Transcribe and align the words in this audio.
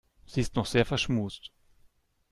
Sie 0.25 0.41
ist 0.41 0.55
noch 0.55 0.65
sehr 0.65 0.83
verschmust. 0.87 1.51